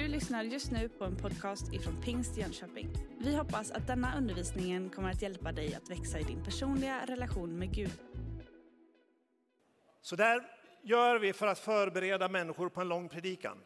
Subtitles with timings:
[0.00, 2.88] Du lyssnar just nu på en podcast ifrån Pingst Jönköping.
[3.18, 7.58] Vi hoppas att denna undervisning kommer att hjälpa dig att växa i din personliga relation
[7.58, 7.92] med Gud.
[10.00, 10.42] Så där
[10.82, 13.58] gör vi för att förbereda människor på en lång predikan.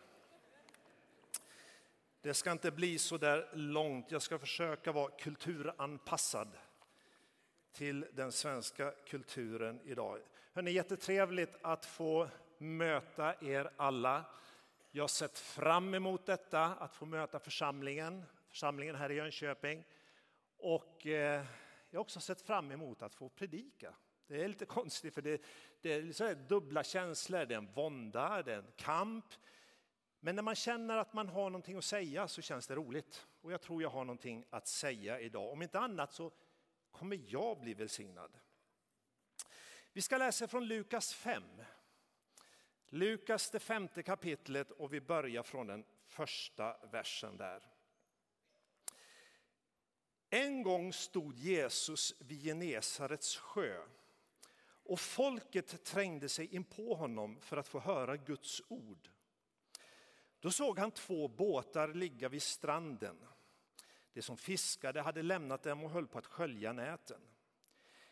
[2.22, 4.10] Det ska inte bli så där långt.
[4.10, 6.48] Jag ska försöka vara kulturanpassad
[7.72, 10.18] till den svenska kulturen idag.
[10.52, 14.24] Hörrni, jättetrevligt att få möta er alla.
[14.96, 19.84] Jag har sett fram emot detta, att få möta församlingen, församlingen här i Jönköping.
[20.56, 21.44] Och eh,
[21.90, 23.94] jag har också sett fram emot att få predika.
[24.26, 25.42] Det är lite konstigt, för det,
[25.80, 27.46] det är så dubbla känslor.
[27.46, 29.24] Det är en vånda, det är en kamp.
[30.20, 33.26] Men när man känner att man har någonting att säga så känns det roligt.
[33.40, 35.52] Och jag tror jag har någonting att säga idag.
[35.52, 36.32] Om inte annat så
[36.90, 38.30] kommer jag bli välsignad.
[39.92, 41.42] Vi ska läsa från Lukas 5.
[42.94, 47.62] Lukas det femte kapitlet och vi börjar från den första versen där.
[50.30, 53.82] En gång stod Jesus vid Genesarets sjö
[54.64, 59.10] och folket trängde sig in på honom för att få höra Guds ord.
[60.40, 63.16] Då såg han två båtar ligga vid stranden.
[64.12, 67.20] De som fiskade hade lämnat dem och höll på att skölja näten.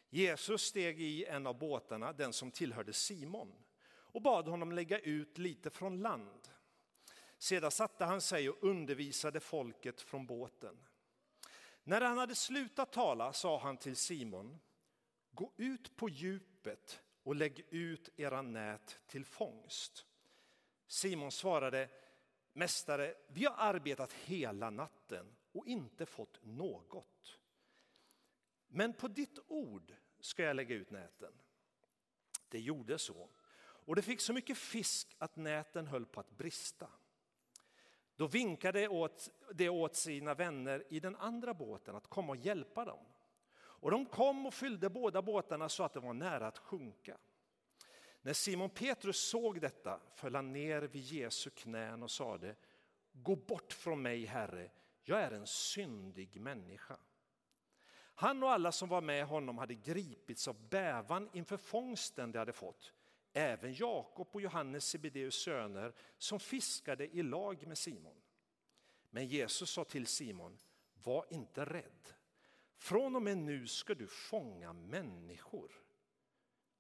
[0.09, 3.53] Jesus steg i en av båtarna, den som tillhörde Simon,
[4.13, 6.49] och bad honom lägga ut lite från land.
[7.39, 10.77] Sedan satte han sig och undervisade folket från båten.
[11.85, 14.59] När han hade slutat tala sa han till Simon,
[15.31, 20.07] gå ut på djupet och lägg ut era nät till fångst.
[20.87, 21.89] Simon svarade,
[22.53, 27.39] Mästare, vi har arbetat hela natten och inte fått något.
[28.69, 31.33] Men på ditt ord ska jag lägga ut näten.
[32.49, 33.29] Det gjorde så,
[33.85, 36.89] och det fick så mycket fisk att näten höll på att brista.
[38.17, 42.85] Då vinkade åt, det åt sina vänner i den andra båten att komma och hjälpa
[42.85, 43.05] dem.
[43.55, 47.19] Och de kom och fyllde båda båtarna så att de var nära att sjunka.
[48.23, 52.57] När Simon Petrus såg detta föll han ner vid Jesu knän och sade
[53.13, 54.71] Gå bort från mig, Herre,
[55.03, 56.97] jag är en syndig människa.
[58.15, 62.53] Han och alla som var med honom hade gripits av bävan inför fångsten de hade
[62.53, 62.93] fått.
[63.33, 68.23] Även Jakob och Johannes Sebedeus söner som fiskade i lag med Simon.
[69.11, 70.59] Men Jesus sa till Simon,
[71.03, 72.15] var inte rädd.
[72.77, 75.73] Från och med nu ska du fånga människor.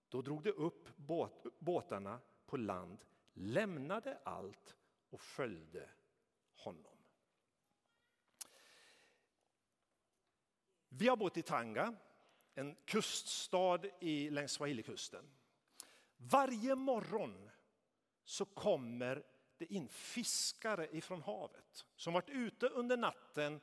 [0.08, 4.76] Då drog de upp båt, båtarna på land, lämnade allt
[5.10, 5.90] och följde
[6.54, 6.96] honom.
[10.88, 11.94] Vi har bott i Tanga,
[12.54, 15.24] en kuststad i, längs Swahilikusten.
[16.30, 17.50] Varje morgon
[18.24, 19.22] så kommer
[19.58, 23.60] det in fiskare ifrån havet som varit ute under natten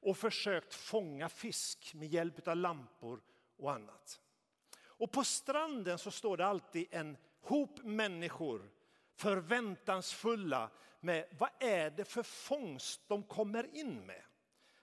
[0.00, 3.22] och försökt fånga fisk med hjälp av lampor
[3.56, 4.20] och annat.
[4.84, 8.70] Och på stranden så står det alltid en hop människor
[9.14, 10.70] förväntansfulla
[11.00, 14.22] med vad är det för fångst de kommer in med.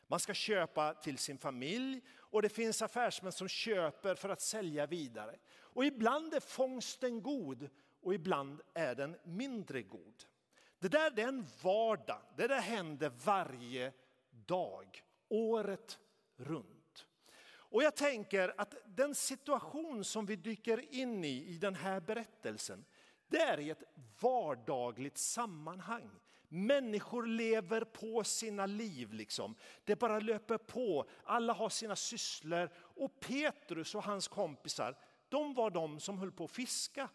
[0.07, 4.85] Man ska köpa till sin familj och det finns affärsmän som köper för att sälja
[4.85, 5.39] vidare.
[5.79, 7.69] Och ibland är fångsten god
[8.01, 10.23] och ibland är den mindre god.
[10.79, 13.94] Det där det är en vardag, det där händer varje
[14.29, 16.00] dag, året
[16.35, 17.07] runt.
[17.47, 22.85] Och jag tänker att den situation som vi dyker in i i den här berättelsen,
[23.28, 23.84] det är i ett
[24.19, 26.09] vardagligt sammanhang.
[26.47, 29.13] Människor lever på sina liv.
[29.13, 29.56] Liksom.
[29.84, 31.09] Det bara löper på.
[31.23, 32.69] Alla har sina sysslor.
[32.75, 34.95] Och Petrus och hans kompisar,
[35.29, 37.09] de var de som höll på att fiska.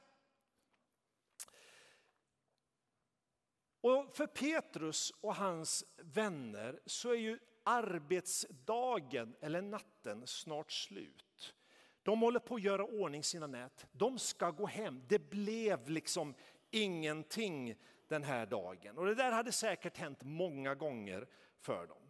[3.81, 11.55] Och för Petrus och hans vänner så är ju arbetsdagen eller natten snart slut.
[12.03, 13.87] De håller på att göra ordning sina nät.
[13.93, 15.03] De ska gå hem.
[15.09, 16.35] Det blev liksom
[16.71, 17.77] ingenting
[18.09, 18.99] den här dagen.
[18.99, 21.29] Och det där hade säkert hänt många gånger
[21.61, 22.03] för dem.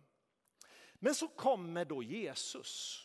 [0.94, 3.00] Men så kommer då Jesus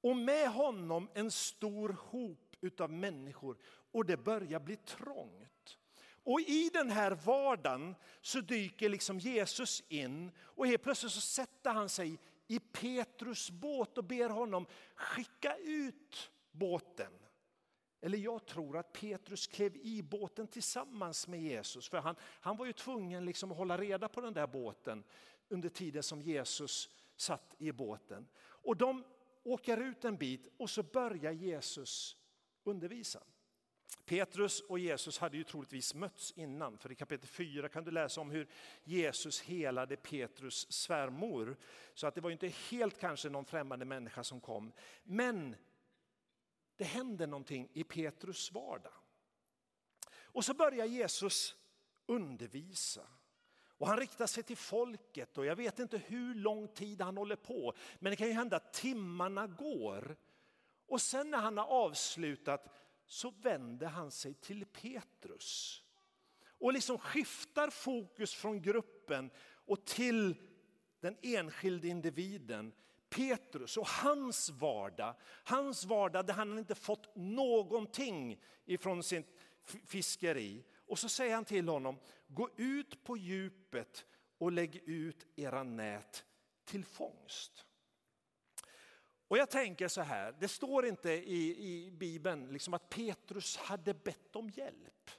[0.00, 3.56] och med honom en stor hop av människor
[3.92, 5.78] och det börjar bli trångt.
[6.24, 11.70] Och i den här vardagen så dyker liksom Jesus in och helt plötsligt så sätter
[11.70, 17.12] han sig i Petrus båt och ber honom skicka ut båten.
[18.00, 21.88] Eller jag tror att Petrus klev i båten tillsammans med Jesus.
[21.88, 25.04] För han, han var ju tvungen liksom att hålla reda på den där båten
[25.48, 28.28] under tiden som Jesus satt i båten.
[28.40, 29.04] Och de
[29.42, 32.16] åker ut en bit och så börjar Jesus
[32.64, 33.22] undervisa.
[34.04, 38.20] Petrus och Jesus hade ju troligtvis mötts innan, för i kapitel 4 kan du läsa
[38.20, 38.48] om hur
[38.84, 41.56] Jesus helade Petrus svärmor.
[41.94, 44.72] Så att det var inte helt kanske någon främmande människa som kom.
[45.02, 45.56] Men
[46.76, 48.92] det hände någonting i Petrus vardag.
[50.10, 51.56] Och så börjar Jesus
[52.06, 53.06] undervisa.
[53.78, 57.36] Och han riktar sig till folket och jag vet inte hur lång tid han håller
[57.36, 57.72] på.
[57.98, 60.16] Men det kan ju hända att timmarna går.
[60.86, 62.74] Och sen när han har avslutat
[63.06, 65.82] så vänder han sig till Petrus.
[66.58, 69.30] Och liksom skiftar fokus från gruppen
[69.66, 70.34] och till
[71.00, 72.72] den enskilde individen.
[73.08, 75.14] Petrus och hans vardag,
[75.44, 80.64] hans vardag där han inte fått någonting ifrån sitt fiskeri.
[80.88, 84.06] Och så säger han till honom, gå ut på djupet
[84.38, 86.24] och lägg ut era nät
[86.64, 87.64] till fångst.
[89.28, 93.94] Och jag tänker så här, det står inte i, i Bibeln liksom att Petrus hade
[93.94, 95.10] bett om hjälp.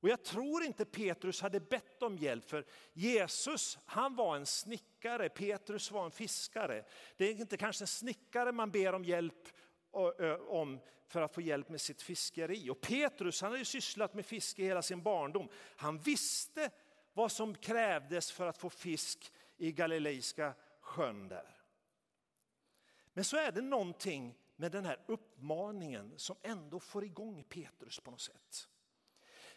[0.00, 5.28] Och jag tror inte Petrus hade bett om hjälp för Jesus han var en snickare,
[5.28, 6.84] Petrus var en fiskare.
[7.16, 9.48] Det är inte kanske en snickare man ber om hjälp
[10.48, 12.70] om för att få hjälp med sitt fiskeri.
[12.70, 15.48] Och Petrus han hade sysslat med fiske hela sin barndom.
[15.76, 16.70] Han visste
[17.12, 21.62] vad som krävdes för att få fisk i Galileiska sjön där.
[23.12, 28.10] Men så är det någonting med den här uppmaningen som ändå får igång Petrus på
[28.10, 28.68] något sätt.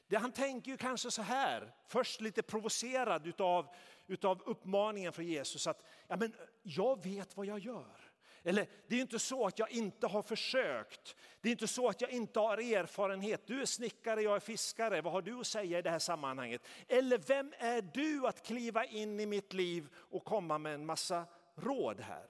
[0.07, 3.75] Det han tänker ju kanske så här, först lite provocerad utav,
[4.07, 8.08] utav uppmaningen från Jesus att ja, men jag vet vad jag gör.
[8.43, 11.15] Eller det är inte så att jag inte har försökt.
[11.41, 13.47] Det är inte så att jag inte har erfarenhet.
[13.47, 15.01] Du är snickare, jag är fiskare.
[15.01, 16.61] Vad har du att säga i det här sammanhanget?
[16.87, 21.25] Eller vem är du att kliva in i mitt liv och komma med en massa
[21.55, 22.27] råd här?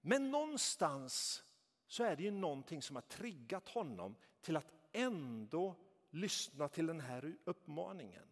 [0.00, 1.44] Men någonstans
[1.86, 5.76] så är det ju någonting som har triggat honom till att ändå
[6.10, 8.28] lyssna till den här uppmaningen.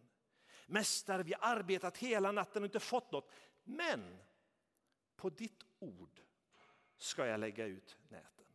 [0.67, 3.31] Mästare, vi har arbetat hela natten och inte fått något.
[3.63, 4.17] Men
[5.15, 6.21] på ditt ord
[6.97, 8.45] ska jag lägga ut näten.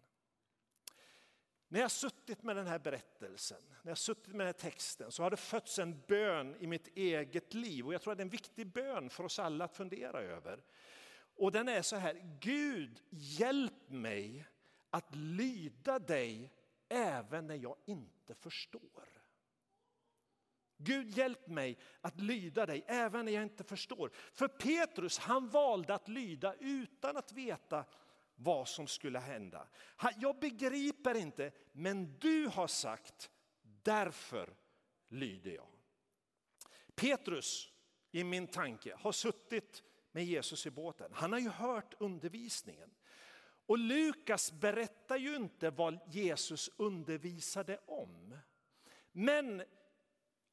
[1.69, 5.23] När jag suttit med den här berättelsen, när jag suttit med den här texten så
[5.23, 8.25] har det fötts en bön i mitt eget liv och jag tror att det är
[8.25, 10.65] en viktig bön för oss alla att fundera över.
[11.37, 14.45] Och den är så här, Gud hjälp mig
[14.91, 16.53] att lyda dig
[16.89, 19.18] även när jag inte förstår.
[20.79, 24.11] Gud hjälp mig att lyda dig även när jag inte förstår.
[24.33, 27.85] För Petrus han valde att lyda utan att veta
[28.35, 29.69] vad som skulle hända.
[30.17, 33.31] Jag begriper inte men du har sagt
[33.63, 34.57] därför
[35.09, 35.69] lyder jag.
[36.95, 37.73] Petrus
[38.11, 39.83] i min tanke har suttit
[40.13, 41.11] med Jesus i båten.
[41.15, 42.91] Han har ju hört undervisningen.
[43.67, 48.39] Och Lukas berättar ju inte vad Jesus undervisade om.
[49.13, 49.63] Men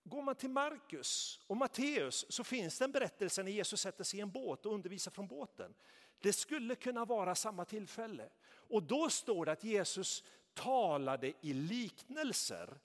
[0.06, 4.22] går man till Markus och Matteus så finns den berättelsen när Jesus sätter sig i
[4.22, 5.74] en båt och undervisar från båten.
[6.20, 8.30] Det skulle kunna vara samma tillfälle.
[8.48, 10.24] Och då står det att Jesus
[10.54, 12.80] talade i liknelser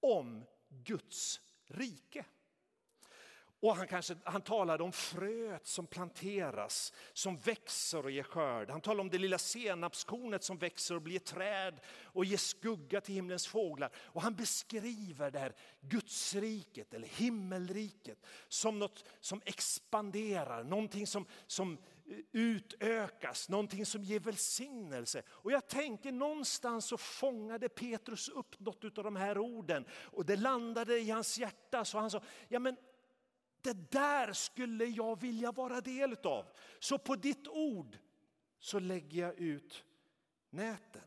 [0.00, 2.24] om Guds rike.
[3.62, 8.70] Och han, kanske, han talade om fröet som planteras, som växer och ger skörd.
[8.70, 13.00] Han talade om det lilla senapskornet som växer och blir ett träd och ger skugga
[13.00, 13.90] till himlens fåglar.
[13.94, 21.78] Och han beskriver det här Gudsriket eller himmelriket som något som expanderar, någonting som, som
[22.32, 25.22] utökas, någonting som ger välsignelse.
[25.28, 30.36] Och jag tänker någonstans så fångade Petrus upp något av de här orden och det
[30.36, 32.76] landade i hans hjärta så han sa, ja men
[33.62, 36.46] det där skulle jag vilja vara del av.
[36.78, 37.98] Så på ditt ord
[38.58, 39.84] så lägger jag ut
[40.50, 41.02] näten.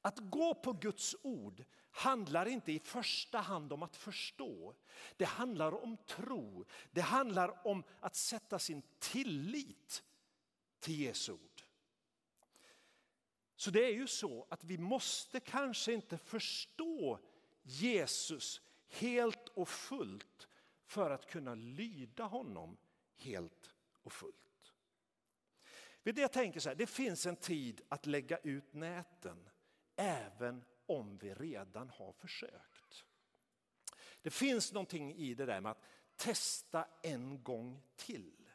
[0.00, 4.74] Att gå på Guds ord handlar inte i första hand om att förstå.
[5.16, 6.64] Det handlar om tro.
[6.90, 10.02] Det handlar om att sätta sin tillit
[10.80, 11.62] till Jesu ord.
[13.56, 17.18] Så det är ju så att vi måste kanske inte förstå
[17.62, 20.48] Jesus helt och fullt
[20.92, 22.76] för att kunna lyda honom
[23.16, 23.70] helt
[24.02, 24.72] och fullt.
[26.02, 29.48] Vid det jag tänker så här, det finns en tid att lägga ut näten
[29.96, 33.04] även om vi redan har försökt.
[34.22, 35.84] Det finns någonting i det där med att
[36.16, 38.50] testa en gång till.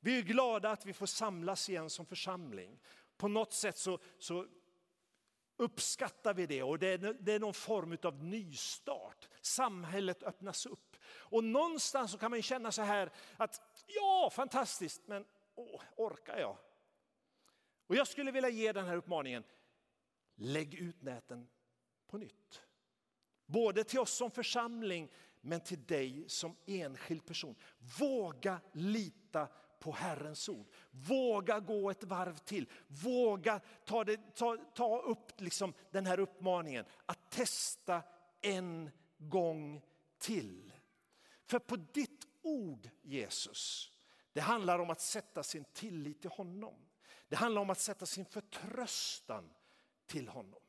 [0.00, 2.80] Vi är glada att vi får samlas igen som församling.
[3.16, 4.46] På något sätt så, så
[5.56, 9.28] uppskattar vi det och det är, det är någon form av nystart.
[9.40, 10.91] Samhället öppnas upp.
[11.14, 16.56] Och någonstans så kan man känna så här att ja, fantastiskt, men åh, orkar jag?
[17.86, 19.44] Och jag skulle vilja ge den här uppmaningen.
[20.34, 21.48] lägg ut näten
[22.06, 22.62] på nytt.
[23.46, 27.54] Både till oss som församling, men till dig som enskild person.
[27.98, 30.66] Våga lita på Herrens ord.
[30.90, 32.68] Våga gå ett varv till.
[32.86, 38.02] Våga ta, det, ta, ta upp liksom den här uppmaningen att testa
[38.40, 39.82] en gång
[40.18, 40.71] till.
[41.52, 43.92] För på ditt ord, Jesus,
[44.32, 46.74] det handlar om att sätta sin tillit till honom.
[47.28, 49.50] Det handlar om att sätta sin förtröstan
[50.06, 50.60] till honom.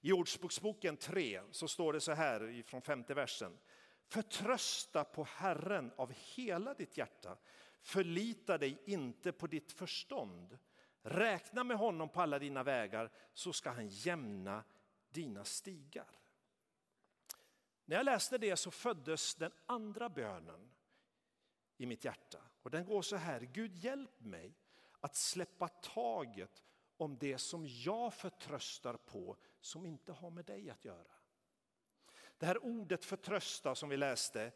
[0.00, 3.58] I Ordsboksboken 3 så står det så här från femte versen.
[4.08, 7.36] Förtrösta på Herren av hela ditt hjärta.
[7.82, 10.58] Förlita dig inte på ditt förstånd.
[11.02, 14.64] Räkna med honom på alla dina vägar så ska han jämna
[15.10, 16.19] dina stigar.
[17.90, 20.70] När jag läste det så föddes den andra bönen
[21.76, 22.38] i mitt hjärta.
[22.62, 24.56] Och den går så här, Gud hjälp mig
[25.00, 26.62] att släppa taget
[26.96, 31.12] om det som jag förtröstar på som inte har med dig att göra.
[32.38, 34.52] Det här ordet förtrösta som vi läste,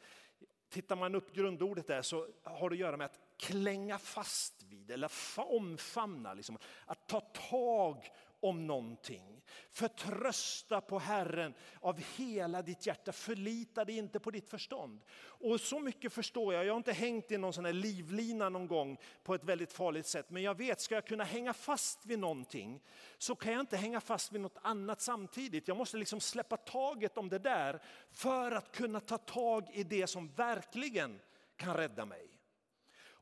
[0.69, 4.91] tittar man upp grundordet där så har det att göra med att klänga fast vid
[4.91, 8.11] eller omfamna, liksom, att ta tag
[8.45, 9.43] om någonting.
[9.71, 15.01] Förtrösta på Herren av hela ditt hjärta, förlita dig inte på ditt förstånd.
[15.23, 18.67] Och så mycket förstår jag, jag har inte hängt i någon sån här livlina någon
[18.67, 22.19] gång på ett väldigt farligt sätt, men jag vet, ska jag kunna hänga fast vid
[22.19, 22.81] någonting
[23.19, 25.69] så kan jag inte hänga fast vid något annat samtidigt.
[25.69, 27.83] Jag måste liksom släppa taget om det där
[28.13, 31.21] för att kunna ta tag i det som verkligen
[31.57, 32.31] kan rädda mig.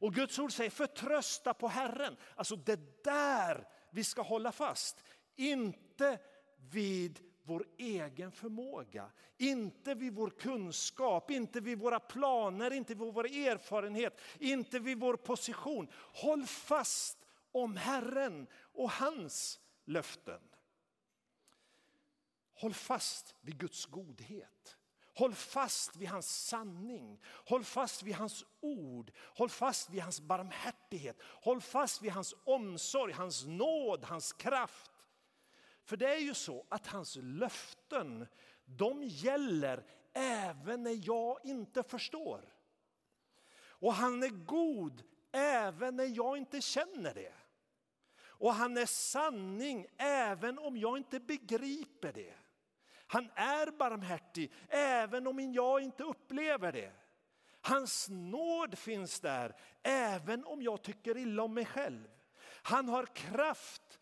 [0.03, 2.17] Och Guds ord säger förtrösta på Herren.
[2.37, 5.05] Alltså det där vi ska hålla fast.
[5.37, 6.19] Inte
[6.71, 13.27] vid vår egen förmåga, inte vid vår kunskap, inte vid våra planer, inte vid vår
[13.27, 15.89] erfarenhet, inte vid vår position.
[15.95, 17.19] Håll fast
[17.53, 20.41] om Herren och hans löften.
[22.55, 24.79] Håll fast vid Guds godhet.
[25.15, 31.17] Håll fast vid hans sanning, håll fast vid hans ord, håll fast vid hans barmhärtighet,
[31.23, 34.92] håll fast vid hans omsorg, hans nåd, hans kraft.
[35.85, 38.27] För det är ju så att hans löften,
[38.65, 42.55] de gäller även när jag inte förstår.
[43.65, 47.33] Och han är god även när jag inte känner det.
[48.43, 52.35] Och han är sanning även om jag inte begriper det.
[53.07, 56.93] Han är barmhärtig även om jag inte upplever det.
[57.61, 62.09] Hans nåd finns där även om jag tycker illa om mig själv.
[62.63, 63.99] Han har kraft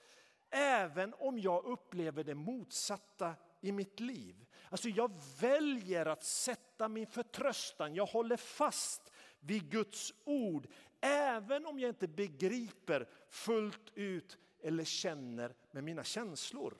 [0.51, 4.47] även om jag upplever det motsatta i mitt liv.
[4.69, 10.67] Alltså jag väljer att sätta min förtröstan, jag håller fast vid Guds ord
[11.01, 16.79] även om jag inte begriper fullt ut eller känner med mina känslor.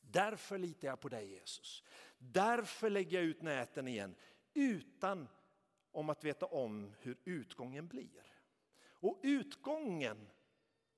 [0.00, 1.84] Därför litar jag på dig Jesus.
[2.18, 4.14] Därför lägger jag ut näten igen
[4.54, 5.28] utan
[5.92, 8.24] om att veta om hur utgången blir.
[8.86, 10.28] Och utgången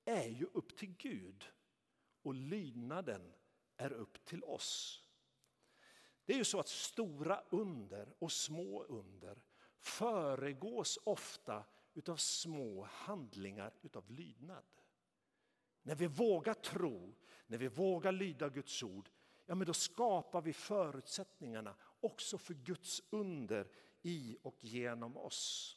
[0.05, 1.45] är ju upp till Gud
[2.27, 3.33] och lydnaden
[3.77, 5.03] är upp till oss.
[6.25, 9.41] Det är ju så att stora under och små under
[9.77, 14.65] föregås ofta utav små handlingar utav lydnad.
[15.81, 17.15] När vi vågar tro,
[17.47, 19.09] när vi vågar lyda Guds ord,
[19.45, 25.73] ja men då skapar vi förutsättningarna också för Guds under i och genom oss.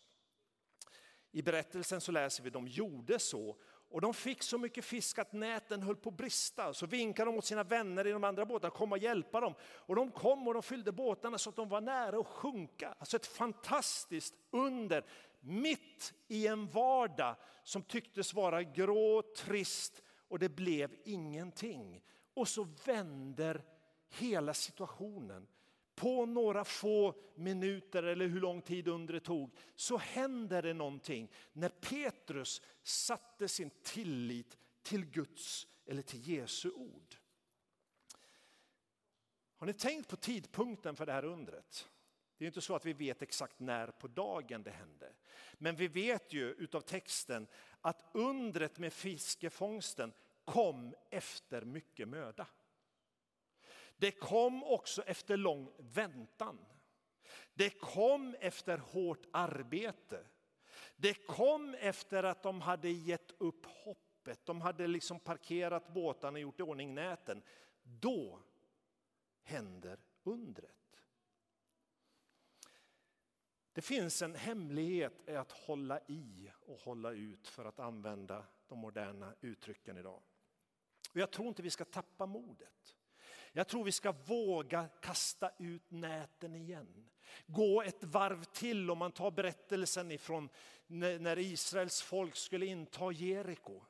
[1.30, 3.60] I berättelsen så läser vi att de gjorde så
[3.90, 6.74] och de fick så mycket fisk att näten höll på att brista.
[6.74, 9.54] Så vinkade de åt sina vänner i de andra båtarna kom och hjälpa dem.
[9.62, 12.94] Och de kom och de fyllde båtarna så att de var nära att sjunka.
[12.98, 15.04] Alltså ett fantastiskt under
[15.40, 22.02] mitt i en vardag som tycktes vara grå, trist och det blev ingenting.
[22.34, 23.62] Och så vänder
[24.08, 25.46] hela situationen.
[26.00, 31.68] På några få minuter eller hur lång tid undret tog så händer det någonting när
[31.68, 37.14] Petrus satte sin tillit till Guds eller till Jesu ord.
[39.56, 41.88] Har ni tänkt på tidpunkten för det här undret?
[42.36, 45.12] Det är inte så att vi vet exakt när på dagen det hände.
[45.54, 47.46] Men vi vet ju utav texten
[47.80, 50.12] att undret med fiskefångsten
[50.44, 52.46] kom efter mycket möda.
[54.00, 56.58] Det kom också efter lång väntan.
[57.54, 60.26] Det kom efter hårt arbete.
[60.96, 64.46] Det kom efter att de hade gett upp hoppet.
[64.46, 67.42] De hade liksom parkerat båtarna och gjort i ordning näten.
[67.82, 68.42] Då
[69.42, 71.02] händer undret.
[73.72, 78.78] Det finns en hemlighet i att hålla i och hålla ut för att använda de
[78.78, 80.22] moderna uttrycken idag.
[81.10, 82.96] Och jag tror inte vi ska tappa modet.
[83.52, 87.10] Jag tror vi ska våga kasta ut näten igen.
[87.46, 90.48] Gå ett varv till om man tar berättelsen ifrån
[90.86, 93.82] när Israels folk skulle inta Jeriko.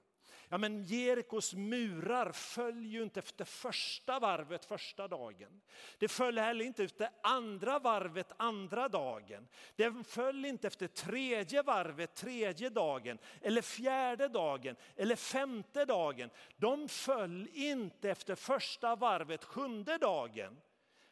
[0.52, 5.60] Ja, men Jerikos murar föll ju inte efter första varvet första dagen.
[5.98, 9.48] Det föll heller inte efter andra varvet andra dagen.
[9.76, 16.30] Det föll inte efter tredje varvet tredje dagen, eller fjärde dagen, eller femte dagen.
[16.56, 20.60] De föll inte efter första varvet sjunde dagen.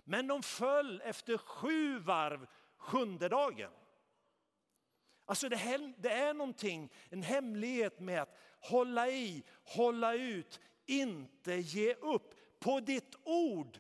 [0.05, 3.71] Men de föll efter sju varv sjunde dagen.
[5.25, 11.95] Alltså det, det är någonting, en hemlighet med att hålla i, hålla ut, inte ge
[11.95, 12.35] upp.
[12.59, 13.79] På ditt ord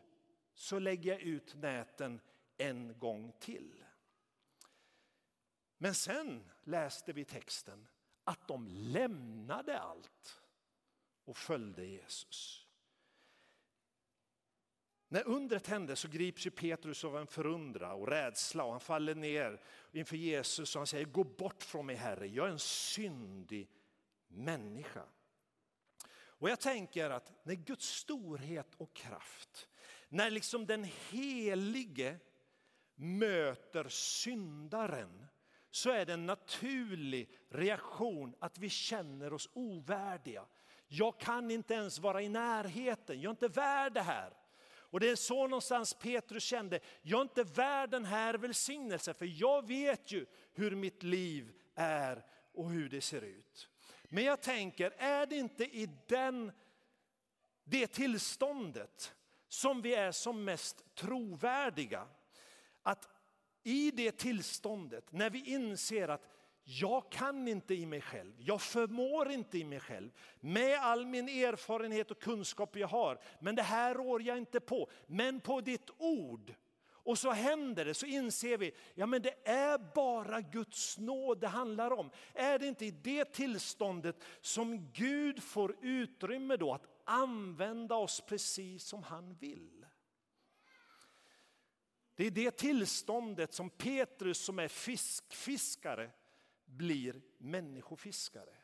[0.55, 2.21] så lägger jag ut näten
[2.57, 3.85] en gång till.
[5.79, 7.89] Men sen läste vi texten
[8.25, 10.41] att de lämnade allt
[11.25, 12.69] och följde Jesus.
[15.09, 19.15] När undret hände så grips ju Petrus av en förundran och rädsla och han faller
[19.15, 19.61] ner
[19.93, 23.71] inför Jesus och han säger gå bort från mig Herre, jag är en syndig
[24.29, 25.05] människa.
[26.11, 29.69] Och jag tänker att när Guds storhet och kraft,
[30.09, 32.19] när liksom den helige
[32.95, 35.27] möter syndaren
[35.71, 40.47] så är det en naturlig reaktion att vi känner oss ovärdiga.
[40.87, 44.33] Jag kan inte ens vara i närheten, jag är inte värd det här.
[44.91, 49.41] Och det är så någonstans Petrus kände, jag är inte värd den här välsignelsen för
[49.41, 53.69] jag vet ju hur mitt liv är och hur det ser ut.
[54.09, 56.53] Men jag tänker, är det inte i den,
[57.65, 59.15] det tillståndet
[59.49, 62.09] som vi är som mest trovärdiga?
[62.83, 63.09] Att
[63.63, 66.29] i det tillståndet, när vi inser att
[66.63, 70.11] jag kan inte i mig själv, jag förmår inte i mig själv
[70.41, 73.21] med all min erfarenhet och kunskap jag har.
[73.41, 74.91] Men det här rår jag inte på.
[75.07, 76.55] Men på ditt ord
[77.09, 81.49] och så händer det, så inser vi, ja men det är bara Guds nåd det
[81.49, 82.11] handlar om.
[82.35, 88.85] Är det inte i det tillståndet som Gud får utrymme då att använda oss precis
[88.85, 89.87] som han vill?
[92.15, 96.11] Det är det tillståndet som Petrus som är fiskfiskare
[96.65, 98.57] blir människofiskare.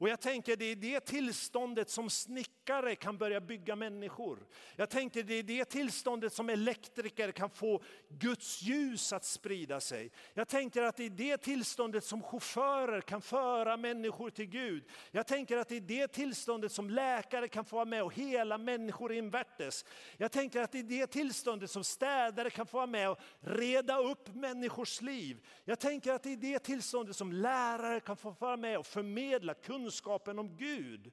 [0.00, 4.46] Och jag tänker det är det tillståndet som snickare kan börja bygga människor.
[4.76, 10.12] Jag tänker det är det tillståndet som elektriker kan få Guds ljus att sprida sig.
[10.34, 14.84] Jag tänker att det är det tillståndet som chaufförer kan föra människor till Gud.
[15.10, 18.58] Jag tänker att det är det tillståndet som läkare kan få vara med och hela
[18.58, 19.84] människor invärtes.
[20.16, 23.98] Jag tänker att det är det tillståndet som städare kan få vara med och reda
[23.98, 25.46] upp människors liv.
[25.64, 29.54] Jag tänker att det är det tillståndet som lärare kan få vara med och förmedla
[29.54, 31.12] kunskap kunskapen om Gud.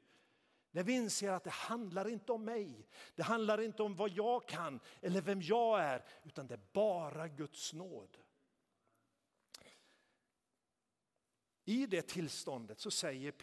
[0.71, 4.47] När vi inser att det handlar inte om mig, det handlar inte om vad jag
[4.47, 8.17] kan eller vem jag är, utan det är bara Guds nåd.
[11.65, 13.33] I det tillståndet så säger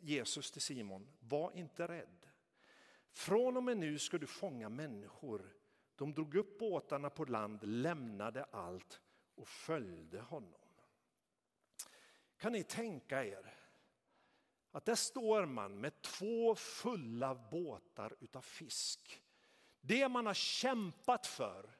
[0.00, 2.26] Jesus till Simon, var inte rädd.
[3.12, 5.54] Från och med nu ska du fånga människor.
[5.96, 9.00] De drog upp båtarna på land, lämnade allt
[9.34, 10.60] och följde honom.
[12.36, 13.57] Kan ni tänka er
[14.72, 19.22] att där står man med två fulla båtar utav fisk.
[19.80, 21.70] Det man har kämpat för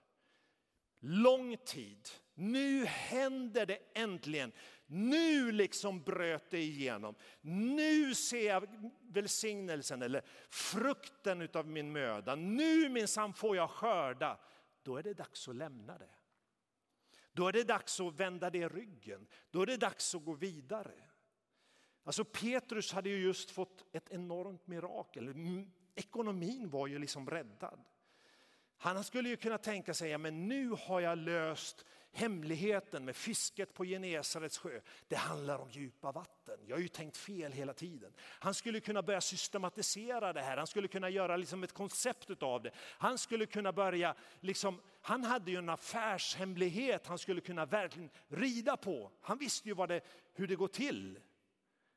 [1.01, 2.09] lång tid.
[2.35, 4.53] Nu händer det äntligen.
[4.87, 7.15] Nu liksom bröt det igenom.
[7.41, 12.35] Nu ser jag välsignelsen eller frukten utav min möda.
[12.35, 14.41] Nu minsann får jag skörda.
[14.83, 16.11] Då är det dags att lämna det.
[17.33, 19.27] Då är det dags att vända det ryggen.
[19.51, 20.95] Då är det dags att gå vidare.
[22.09, 25.35] Alltså Petrus hade ju just fått ett enormt mirakel.
[25.95, 27.85] Ekonomin var ju liksom räddad.
[28.79, 33.75] Han skulle ju kunna tänka sig, ja, men nu har jag löst hemligheten med fisket
[33.75, 34.81] på Genesarets sjö.
[35.09, 36.59] Det handlar om djupa vatten.
[36.67, 38.13] Jag har ju tänkt fel hela tiden.
[38.21, 40.57] Han skulle kunna börja systematisera det här.
[40.57, 42.71] Han skulle kunna göra liksom ett koncept av det.
[42.79, 48.77] Han skulle kunna börja, liksom, han hade ju en affärshemlighet han skulle kunna verkligen rida
[48.77, 49.11] på.
[49.21, 50.01] Han visste ju vad det,
[50.35, 51.19] hur det går till.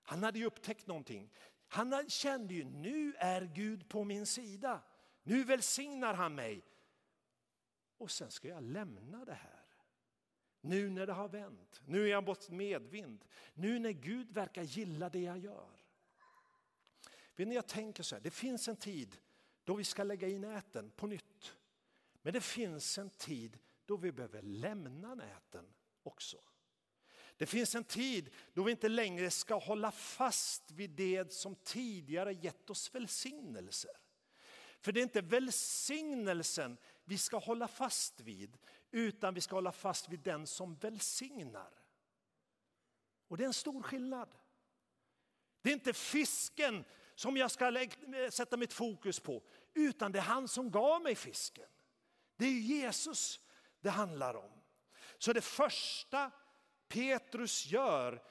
[0.03, 1.33] Han hade ju upptäckt någonting.
[1.67, 4.81] Han kände ju, nu är Gud på min sida.
[5.23, 6.65] Nu välsignar han mig.
[7.97, 9.61] Och sen ska jag lämna det här.
[10.61, 13.25] Nu när det har vänt, nu är jag bort medvind.
[13.53, 15.69] Nu när Gud verkar gilla det jag gör.
[17.35, 19.17] Vet ni, jag tänker så här, det finns en tid
[19.63, 21.57] då vi ska lägga i näten på nytt.
[22.21, 26.37] Men det finns en tid då vi behöver lämna näten också.
[27.41, 32.33] Det finns en tid då vi inte längre ska hålla fast vid det som tidigare
[32.33, 33.91] gett oss välsignelser.
[34.79, 38.57] För det är inte välsignelsen vi ska hålla fast vid,
[38.91, 41.69] utan vi ska hålla fast vid den som välsignar.
[43.27, 44.35] Och det är en stor skillnad.
[45.61, 47.87] Det är inte fisken som jag ska
[48.29, 51.69] sätta mitt fokus på, utan det är han som gav mig fisken.
[52.35, 53.39] Det är Jesus
[53.79, 54.51] det handlar om.
[55.17, 56.31] Så det första
[56.91, 58.21] Petrus gör,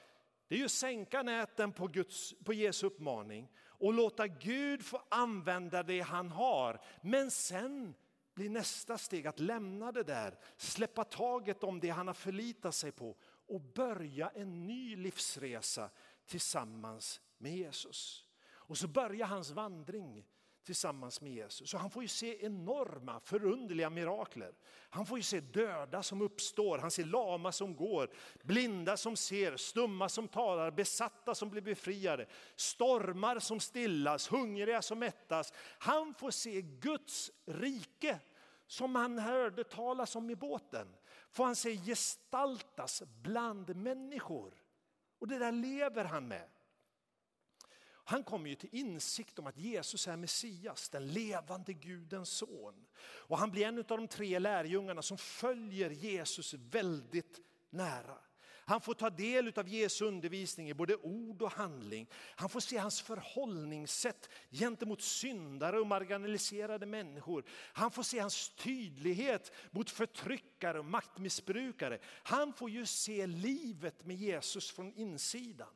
[0.47, 5.01] det är ju att sänka näten på, Guds, på Jesu uppmaning och låta Gud få
[5.09, 6.81] använda det han har.
[7.01, 7.93] Men sen
[8.33, 12.91] blir nästa steg att lämna det där, släppa taget om det han har förlitat sig
[12.91, 15.89] på och börja en ny livsresa
[16.25, 18.25] tillsammans med Jesus.
[18.43, 20.25] Och så börjar hans vandring
[20.63, 21.69] tillsammans med Jesus.
[21.69, 24.53] Så han får ju se enorma, förunderliga mirakler.
[24.89, 28.09] Han får ju se döda som uppstår, han ser lama som går,
[28.43, 34.99] blinda som ser, stumma som talar, besatta som blir befriade, stormar som stillas, hungriga som
[34.99, 35.53] mättas.
[35.79, 38.19] Han får se Guds rike
[38.67, 40.87] som han hörde talas om i båten.
[41.31, 44.53] Får han se gestaltas bland människor.
[45.19, 46.49] Och det där lever han med.
[48.03, 52.85] Han kommer ju till insikt om att Jesus är Messias, den levande Gudens son.
[53.03, 58.17] Och han blir en av de tre lärjungarna som följer Jesus väldigt nära.
[58.71, 62.07] Han får ta del av Jesu undervisning i både ord och handling.
[62.35, 67.45] Han får se hans förhållningssätt gentemot syndare och marginaliserade människor.
[67.51, 71.99] Han får se hans tydlighet mot förtryckare och maktmissbrukare.
[72.23, 75.73] Han får ju se livet med Jesus från insidan.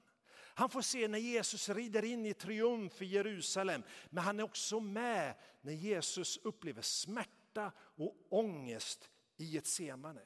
[0.57, 3.83] Han får se när Jesus rider in i triumf i Jerusalem.
[4.09, 10.21] Men han är också med när Jesus upplever smärta och ångest i ett semane.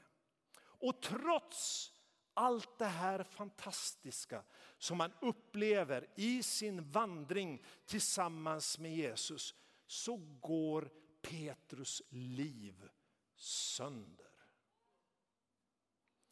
[0.61, 1.91] Och trots
[2.33, 4.43] allt det här fantastiska
[4.77, 9.55] som han upplever i sin vandring tillsammans med Jesus
[9.87, 10.89] så går
[11.21, 12.89] Petrus liv
[13.35, 14.29] sönder.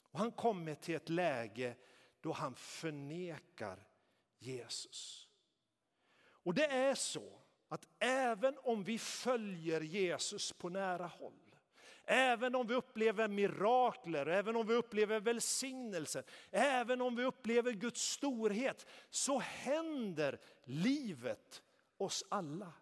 [0.03, 1.75] Och han kommer till ett läge
[2.27, 3.87] då han förnekar
[4.39, 5.27] Jesus.
[6.19, 11.55] Och det är så att även om vi följer Jesus på nära håll,
[12.03, 18.01] även om vi upplever mirakler, även om vi upplever välsignelse, även om vi upplever Guds
[18.01, 21.63] storhet, så händer livet
[21.97, 22.73] oss alla.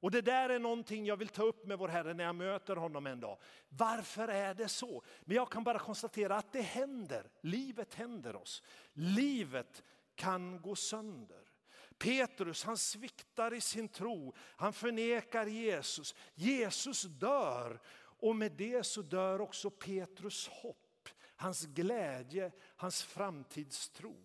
[0.00, 2.76] Och det där är någonting jag vill ta upp med vår Herre när jag möter
[2.76, 3.38] honom en dag.
[3.68, 5.02] Varför är det så?
[5.20, 7.30] Men jag kan bara konstatera att det händer.
[7.40, 8.62] Livet händer oss.
[8.92, 9.82] Livet
[10.14, 11.50] kan gå sönder.
[11.98, 16.14] Petrus han sviktar i sin tro, han förnekar Jesus.
[16.34, 17.80] Jesus dör
[18.20, 24.16] och med det så dör också Petrus hopp, hans glädje, hans framtidstro.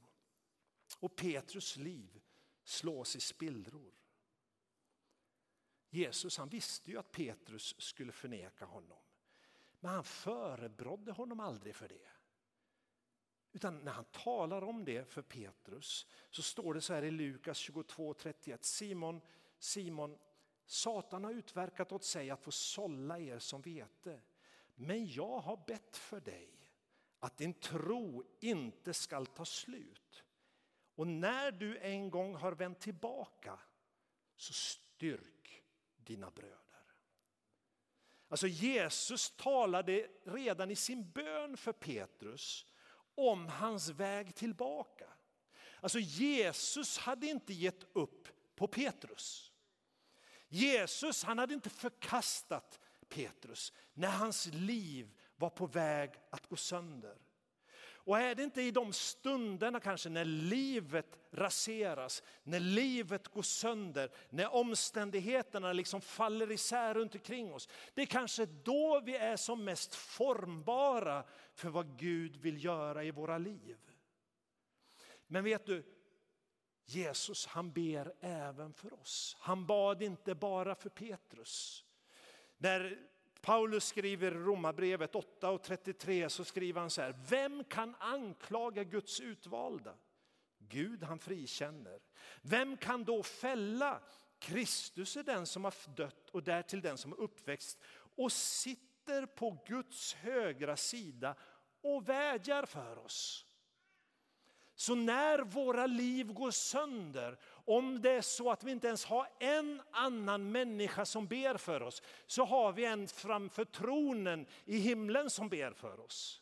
[1.00, 2.22] Och Petrus liv
[2.64, 3.94] slås i spillror.
[5.96, 8.98] Jesus han visste ju att Petrus skulle förneka honom.
[9.80, 12.08] Men han förebrådde honom aldrig för det.
[13.52, 17.70] Utan när han talar om det för Petrus så står det så här i Lukas
[17.70, 18.58] 22.31.
[18.62, 19.22] Simon,
[19.60, 20.18] Simon,
[20.66, 24.22] Satan har utverkat åt sig att få sålla er som vete.
[24.76, 26.72] Men jag har bett för dig
[27.20, 30.24] att din tro inte skall ta slut.
[30.96, 33.60] Och när du en gång har vänt tillbaka
[34.36, 35.65] så styrk
[36.06, 36.60] dina bröder.
[38.28, 42.66] Alltså Jesus talade redan i sin bön för Petrus
[43.16, 45.08] om hans väg tillbaka.
[45.80, 49.52] Alltså Jesus hade inte gett upp på Petrus.
[50.48, 57.18] Jesus han hade inte förkastat Petrus när hans liv var på väg att gå sönder.
[58.06, 64.12] Och är det inte i de stunderna kanske när livet raseras, när livet går sönder,
[64.30, 67.70] när omständigheterna liksom faller isär runt omkring oss.
[67.94, 73.12] Det är kanske då vi är som mest formbara för vad Gud vill göra i
[73.12, 73.78] våra liv.
[75.28, 75.84] Men vet du,
[76.86, 79.38] Jesus han ber även för oss.
[79.40, 81.86] Han bad inte bara för Petrus.
[82.58, 83.00] När
[83.46, 87.16] Paulus skriver i Romarbrevet 8 och 33 så skriver han så här.
[87.30, 89.94] Vem kan anklaga Guds utvalda?
[90.58, 92.00] Gud han frikänner.
[92.42, 94.00] Vem kan då fälla?
[94.40, 97.80] Kristus är den som har dött och därtill den som är uppväxt
[98.16, 101.36] och sitter på Guds högra sida
[101.82, 103.46] och vädjar för oss.
[104.76, 109.28] Så när våra liv går sönder, om det är så att vi inte ens har
[109.40, 115.30] en annan människa som ber för oss, så har vi en framför tronen i himlen
[115.30, 116.42] som ber för oss.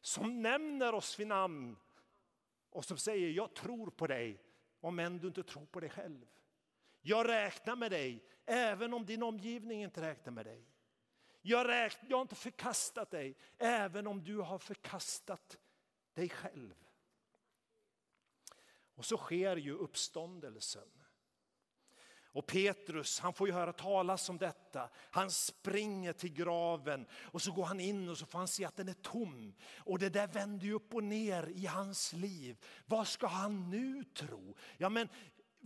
[0.00, 1.76] som nämner oss vid namn
[2.70, 4.42] och som säger jag tror på dig
[4.80, 6.26] om än du inte tror på dig själv.
[7.00, 10.64] Jag räknar med dig även om din omgivning inte räknar med dig.
[11.42, 15.58] Jag, räknar, jag har inte förkastat dig även om du har förkastat
[16.14, 16.87] dig själv.
[18.98, 20.88] Och så sker ju uppståndelsen.
[22.32, 24.88] Och Petrus han får ju höra talas om detta.
[25.10, 28.76] Han springer till graven och så går han in och så får han se att
[28.76, 29.54] den är tom.
[29.78, 32.64] Och det där vänder ju upp och ner i hans liv.
[32.86, 34.56] Vad ska han nu tro?
[34.76, 35.08] Ja, men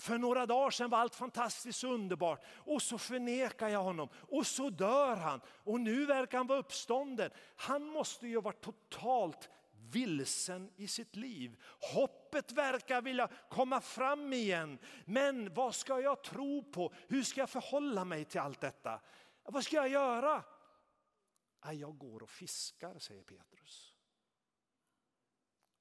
[0.01, 4.71] för några dagar sedan var allt fantastiskt underbart och så förnekar jag honom och så
[4.71, 7.31] dör han och nu verkar han vara uppstånden.
[7.57, 9.51] Han måste ju vara totalt
[9.92, 11.62] vilsen i sitt liv.
[11.94, 14.78] Hoppet verkar vilja komma fram igen.
[15.05, 16.94] Men vad ska jag tro på?
[17.09, 19.00] Hur ska jag förhålla mig till allt detta?
[19.42, 20.44] Vad ska jag göra?
[21.72, 23.96] Jag går och fiskar, säger Petrus.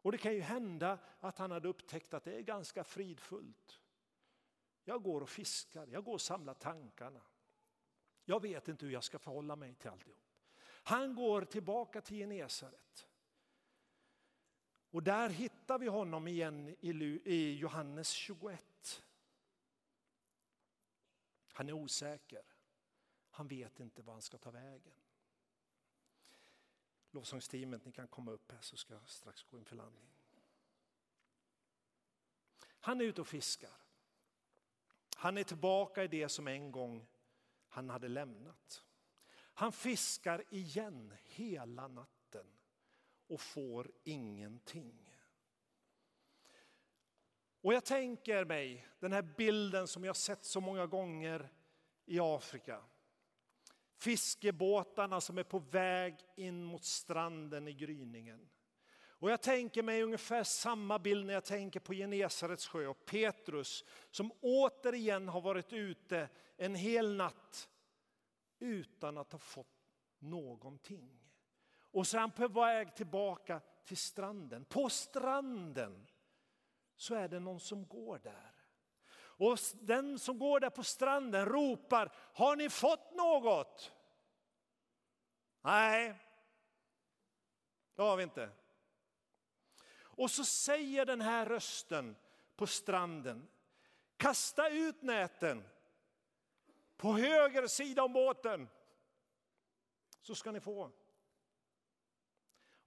[0.02, 3.80] Och det kan ju hända att han hade upptäckt att det är ganska fridfullt.
[4.84, 7.22] Jag går och fiskar, jag går och samlar tankarna.
[8.26, 10.18] Jag vet inte hur jag ska förhålla mig till alltihop.
[10.84, 13.08] Han går tillbaka till Genesaret.
[14.92, 19.04] Och där hittar vi honom igen i Johannes 21.
[21.54, 22.44] Han är osäker.
[23.30, 24.94] Han vet inte var han ska ta vägen.
[27.12, 30.10] Lovsångsteamet, ni kan komma upp här så ska jag strax gå in för landning.
[32.64, 33.76] Han är ute och fiskar.
[35.16, 37.08] Han är tillbaka i det som en gång
[37.68, 38.84] han hade lämnat.
[39.34, 42.21] Han fiskar igen hela natten
[43.32, 45.16] och får ingenting.
[47.62, 51.50] Och jag tänker mig den här bilden som jag sett så många gånger
[52.06, 52.84] i Afrika.
[53.98, 58.50] Fiskebåtarna som är på väg in mot stranden i gryningen.
[58.94, 63.86] Och jag tänker mig ungefär samma bild när jag tänker på Genesarets sjö och Petrus
[64.10, 67.70] som återigen har varit ute en hel natt
[68.60, 69.68] utan att ha fått
[70.20, 71.21] någonting.
[71.92, 74.66] Och så är han på väg tillbaka till stranden.
[74.66, 76.08] På stranden
[76.96, 78.52] så är det någon som går där.
[79.14, 83.92] Och den som går där på stranden ropar, har ni fått något?
[85.62, 86.16] Nej,
[87.96, 88.50] det har vi inte.
[89.94, 92.16] Och så säger den här rösten
[92.56, 93.48] på stranden,
[94.18, 95.64] kasta ut näten
[96.98, 98.70] på höger sida om båten
[100.22, 100.92] så ska ni få.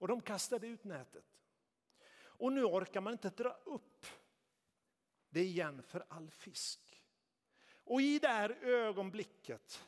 [0.05, 1.25] Och de kastade ut nätet.
[2.17, 4.07] Och nu orkar man inte dra upp
[5.29, 7.05] det igen för all fisk.
[7.85, 9.85] Och i det här ögonblicket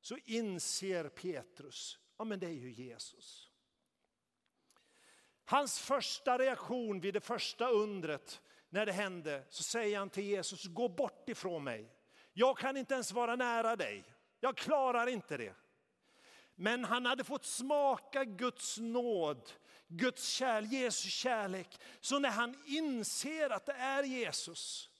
[0.00, 3.50] så inser Petrus, ja men det är ju Jesus.
[5.44, 10.64] Hans första reaktion vid det första undret när det hände så säger han till Jesus,
[10.64, 11.94] gå bort ifrån mig.
[12.32, 14.04] Jag kan inte ens vara nära dig.
[14.40, 15.54] Jag klarar inte det.
[16.60, 19.50] Men han hade fått smaka Guds nåd,
[19.88, 21.80] Guds kärlek, Jesu kärlek.
[22.00, 24.90] Så när han inser att det är Jesus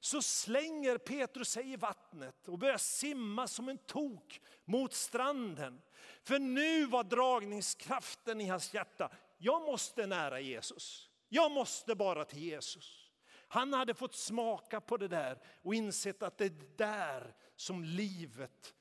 [0.00, 5.82] så slänger Petrus sig i vattnet och börjar simma som en tok mot stranden.
[6.22, 11.10] För nu var dragningskraften i hans hjärta, jag måste nära Jesus.
[11.28, 13.10] Jag måste bara till Jesus.
[13.48, 18.74] Han hade fått smaka på det där och insett att det är där som livet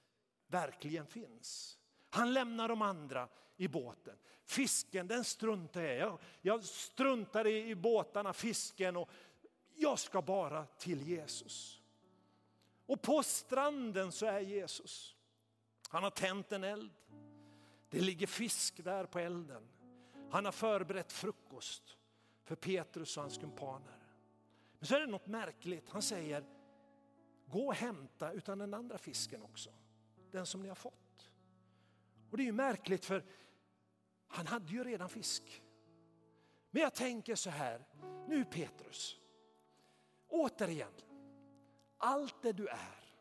[0.47, 1.77] verkligen finns.
[2.11, 4.17] Han lämnar de andra i båten.
[4.45, 9.09] Fisken den struntar jag Jag, jag struntar i, i båtarna, fisken och
[9.75, 11.81] jag ska bara till Jesus.
[12.85, 15.15] Och på stranden så är Jesus.
[15.89, 16.91] Han har tänt en eld.
[17.89, 19.67] Det ligger fisk där på elden.
[20.31, 21.97] Han har förberett frukost
[22.43, 23.97] för Petrus och hans kumpaner.
[24.79, 25.89] Men så är det något märkligt.
[25.89, 26.45] Han säger,
[27.45, 29.69] gå och hämta utan den andra fisken också.
[30.31, 31.00] Den som ni har fått.
[32.31, 33.23] Och det är ju märkligt för
[34.27, 35.63] han hade ju redan fisk.
[36.71, 37.85] Men jag tänker så här,
[38.27, 39.19] nu Petrus,
[40.27, 40.93] återigen,
[41.97, 43.15] allt det du är,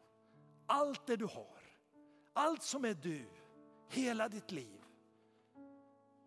[0.66, 1.60] allt det du har,
[2.32, 3.26] allt som är du,
[3.88, 4.84] hela ditt liv.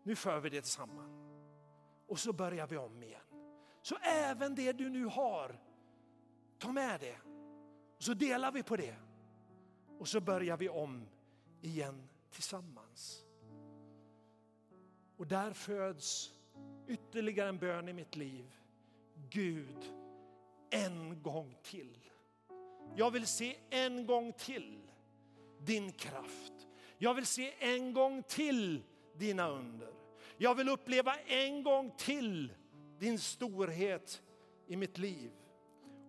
[0.03, 1.23] Nu för vi det tillsammans
[2.07, 3.21] och så börjar vi om igen.
[3.81, 5.59] Så även det du nu har,
[6.57, 7.17] ta med det.
[7.97, 8.95] Så delar vi på det.
[9.99, 11.07] Och så börjar vi om
[11.61, 13.25] igen tillsammans.
[15.17, 16.33] Och där föds
[16.87, 18.55] ytterligare en bön i mitt liv.
[19.29, 19.93] Gud,
[20.69, 22.09] en gång till.
[22.95, 24.79] Jag vill se en gång till
[25.59, 26.53] din kraft.
[26.97, 28.83] Jag vill se en gång till
[29.15, 29.93] dina under.
[30.37, 32.53] Jag vill uppleva en gång till
[32.99, 34.21] din storhet
[34.67, 35.31] i mitt liv.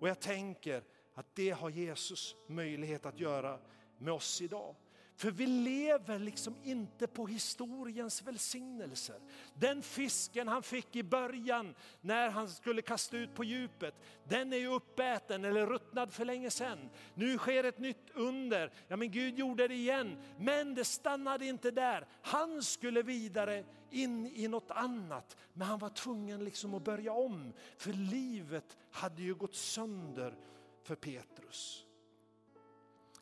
[0.01, 0.85] Och jag tänker
[1.15, 3.59] att det har Jesus möjlighet att göra
[3.99, 4.75] med oss idag.
[5.17, 9.17] För vi lever liksom inte på historiens välsignelser.
[9.55, 13.95] Den fisken han fick i början när han skulle kasta ut på djupet,
[14.29, 16.91] den är ju uppäten eller ruttnad för länge sedan.
[17.15, 18.73] Nu sker ett nytt under.
[18.89, 20.17] Ja men Gud gjorde det igen.
[20.39, 22.07] Men det stannade inte där.
[22.23, 25.37] Han skulle vidare in i något annat.
[25.53, 27.53] Men han var tvungen liksom att börja om.
[27.77, 30.35] För livet hade ju gått sönder
[30.83, 31.87] för Petrus.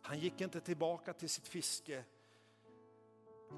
[0.03, 2.05] Han gick inte tillbaka till sitt fiske.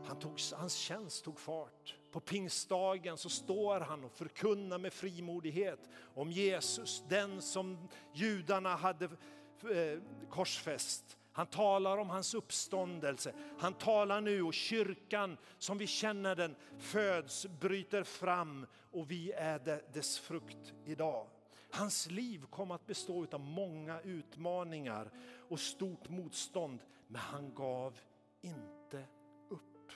[0.05, 1.97] Han tog, hans tjänst tog fart.
[2.13, 9.05] På pingstdagen så står han och förkunnar med frimodighet om Jesus, den som judarna hade
[9.05, 11.19] eh, korsfäst.
[11.33, 13.35] Han talar om hans uppståndelse.
[13.59, 19.83] Han talar nu och kyrkan som vi känner den föds, bryter fram och vi är
[19.93, 21.27] dess frukt idag.
[21.75, 25.11] Hans liv kom att bestå av många utmaningar
[25.49, 28.01] och stort motstånd, men han gav
[28.43, 29.05] inte
[29.49, 29.93] upp.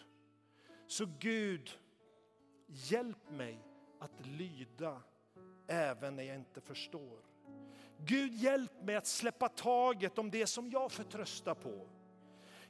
[0.86, 1.70] Så Gud,
[2.66, 3.64] hjälp mig
[3.98, 5.02] att lyda
[5.66, 7.20] även när jag inte förstår.
[7.98, 11.88] Gud, hjälp mig att släppa taget om det som jag förtröstar på.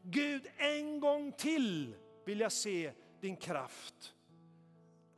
[0.03, 4.15] Gud, en gång till vill jag se din kraft.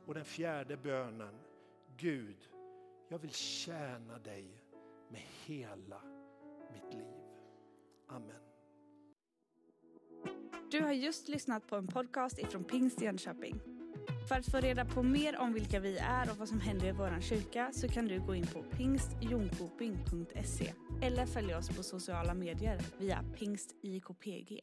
[0.05, 1.39] Och den fjärde bönen,
[1.97, 2.50] Gud,
[3.11, 4.63] jag vill tjäna dig
[5.09, 6.01] med hela
[6.73, 7.05] mitt liv.
[8.07, 8.41] Amen.
[10.71, 13.59] Du har just lyssnat på en podcast ifrån Pingst Jönköping.
[14.27, 16.91] För att få reda på mer om vilka vi är och vad som händer i
[16.91, 22.81] vår kyrka så kan du gå in på pingstjonkoping.se eller följa oss på sociala medier
[22.97, 24.61] via pingstjkpg.